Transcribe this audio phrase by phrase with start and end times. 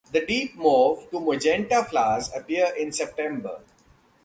[0.11, 3.61] The deep mauve to magenta flowers appear in September.